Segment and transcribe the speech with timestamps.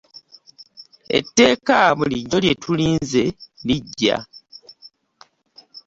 [1.17, 3.23] Etteeka bulijjo lye tulinze
[3.67, 4.17] lijja.